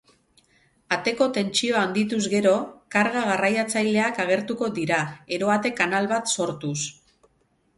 Ateko 0.95 1.25
tentsioa 1.35 1.83
handituz 1.89 2.21
gero, 2.31 2.53
karga-garraiatzaileak 2.95 4.23
agertuko 4.25 4.71
dira, 4.79 4.99
eroate-kanal 5.39 6.11
bat 6.15 6.35
sortuz. 6.39 6.79